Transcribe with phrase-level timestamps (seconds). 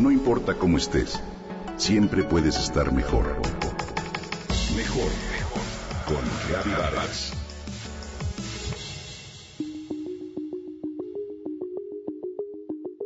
[0.00, 1.20] No importa cómo estés,
[1.76, 3.34] siempre puedes estar mejor.
[4.76, 5.62] Mejor, mejor.
[6.06, 7.32] Con Vargas.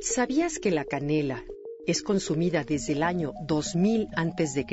[0.02, 1.42] ¿Sabías que la canela
[1.86, 4.66] es consumida desde el año 2000 a.C.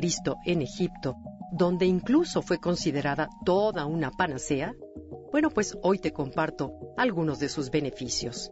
[0.46, 1.16] en Egipto,
[1.54, 4.74] donde incluso fue considerada toda una panacea?
[5.32, 8.52] Bueno, pues hoy te comparto algunos de sus beneficios.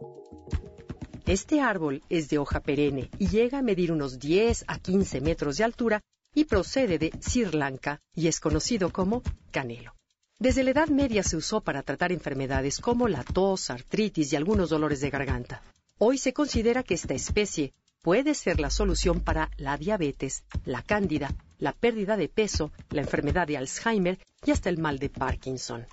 [1.28, 5.58] Este árbol es de hoja perenne y llega a medir unos 10 a 15 metros
[5.58, 6.00] de altura
[6.34, 9.92] y procede de Sri Lanka y es conocido como canelo.
[10.38, 14.70] Desde la Edad Media se usó para tratar enfermedades como la tos, artritis y algunos
[14.70, 15.62] dolores de garganta.
[15.98, 21.34] Hoy se considera que esta especie puede ser la solución para la diabetes, la cándida,
[21.58, 25.84] la pérdida de peso, la enfermedad de Alzheimer y hasta el mal de Parkinson.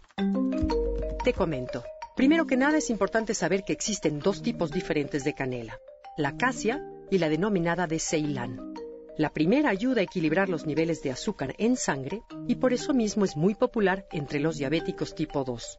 [1.26, 1.84] Te comento.
[2.16, 5.82] Primero que nada es importante saber que existen dos tipos diferentes de canela,
[6.16, 8.74] la casia y la denominada de Ceilán.
[9.18, 13.26] La primera ayuda a equilibrar los niveles de azúcar en sangre y por eso mismo
[13.26, 15.78] es muy popular entre los diabéticos tipo 2.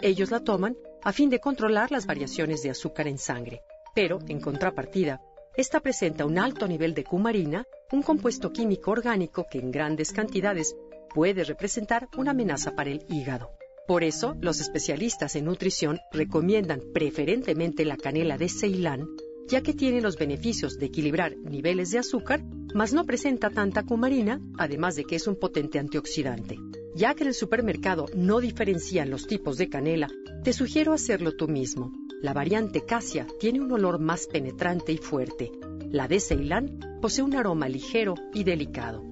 [0.00, 3.60] Ellos la toman a fin de controlar las variaciones de azúcar en sangre,
[3.94, 5.20] pero, en contrapartida,
[5.54, 10.74] esta presenta un alto nivel de cumarina, un compuesto químico orgánico que en grandes cantidades
[11.14, 13.50] puede representar una amenaza para el hígado.
[13.86, 19.06] Por eso, los especialistas en nutrición recomiendan preferentemente la canela de Ceilán,
[19.46, 22.42] ya que tiene los beneficios de equilibrar niveles de azúcar,
[22.74, 26.58] mas no presenta tanta cumarina, además de que es un potente antioxidante.
[26.96, 30.08] Ya que en el supermercado no diferencian los tipos de canela,
[30.42, 31.92] te sugiero hacerlo tú mismo.
[32.22, 35.52] La variante Casia tiene un olor más penetrante y fuerte.
[35.90, 39.04] La de Ceilán posee un aroma ligero y delicado.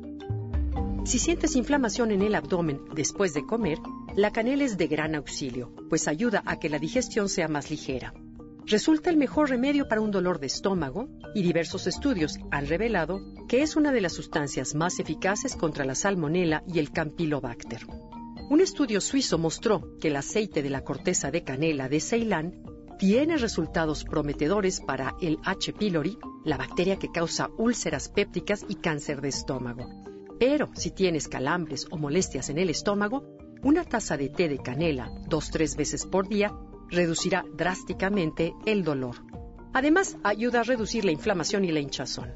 [1.04, 3.78] Si sientes inflamación en el abdomen después de comer,
[4.14, 8.12] la canela es de gran auxilio, pues ayuda a que la digestión sea más ligera.
[8.66, 13.62] Resulta el mejor remedio para un dolor de estómago y diversos estudios han revelado que
[13.62, 17.86] es una de las sustancias más eficaces contra la salmonela y el campylobacter.
[18.50, 22.62] Un estudio suizo mostró que el aceite de la corteza de canela de Ceilán
[22.98, 25.72] tiene resultados prometedores para el H.
[25.72, 29.88] pylori, la bacteria que causa úlceras pépticas y cáncer de estómago.
[30.38, 33.24] Pero si tienes calambres o molestias en el estómago,
[33.62, 36.52] una taza de té de canela dos tres veces por día
[36.90, 39.16] reducirá drásticamente el dolor.
[39.72, 42.32] Además, ayuda a reducir la inflamación y la hinchazón.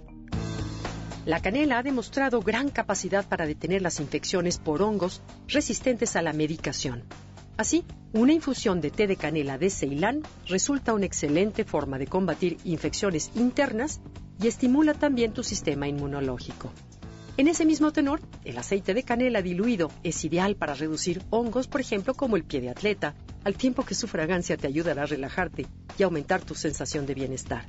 [1.27, 6.33] La canela ha demostrado gran capacidad para detener las infecciones por hongos resistentes a la
[6.33, 7.03] medicación.
[7.57, 12.59] Así, una infusión de té de canela de Ceilán resulta una excelente forma de combatir
[12.65, 14.01] infecciones internas
[14.41, 16.71] y estimula también tu sistema inmunológico.
[17.39, 21.83] En ese mismo tenor, el aceite de canela diluido es ideal para reducir hongos, por
[21.83, 23.15] ejemplo, como el pie de atleta,
[23.45, 25.67] al tiempo que su fragancia te ayudará a relajarte
[25.99, 27.67] y aumentar tu sensación de bienestar.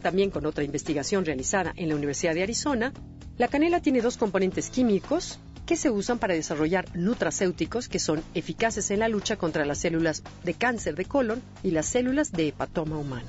[0.00, 2.94] También con otra investigación realizada en la Universidad de Arizona,
[3.36, 8.90] la canela tiene dos componentes químicos que se usan para desarrollar nutracéuticos que son eficaces
[8.90, 12.96] en la lucha contra las células de cáncer de colon y las células de hepatoma
[12.96, 13.28] humano.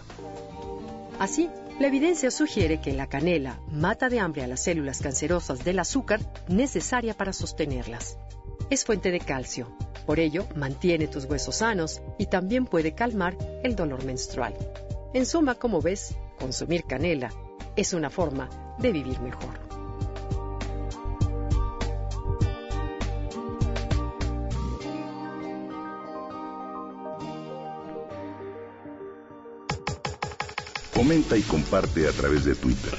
[1.20, 1.50] Así,
[1.82, 6.20] la evidencia sugiere que la canela mata de hambre a las células cancerosas del azúcar
[6.48, 8.20] necesaria para sostenerlas.
[8.70, 9.76] Es fuente de calcio,
[10.06, 14.54] por ello mantiene tus huesos sanos y también puede calmar el dolor menstrual.
[15.16, 17.32] En suma, como ves, consumir canela
[17.76, 19.71] es una forma de vivir mejor.
[31.02, 32.94] Comenta y comparte a través de Twitter.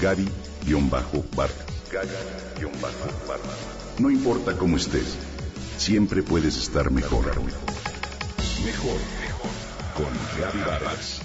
[0.00, 1.50] Gaby-Vargas.
[1.90, 3.10] Gaby-Vargas.
[3.98, 5.16] No importa cómo estés,
[5.76, 7.26] siempre puedes estar mejor.
[7.26, 7.40] Mejor,
[8.64, 9.50] mejor.
[9.96, 11.22] Con Gaby Vargas.